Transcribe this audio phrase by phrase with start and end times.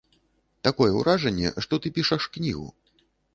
[0.67, 2.65] Такое ўражанне, што ты пішаш кнігу.